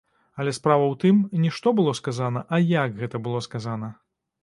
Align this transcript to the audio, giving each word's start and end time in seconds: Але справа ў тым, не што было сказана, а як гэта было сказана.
Але 0.43 0.53
справа 0.57 0.85
ў 0.87 0.95
тым, 1.03 1.19
не 1.43 1.53
што 1.59 1.75
было 1.81 1.95
сказана, 2.01 2.45
а 2.57 2.63
як 2.73 3.01
гэта 3.05 3.25
было 3.25 3.47
сказана. 3.51 3.97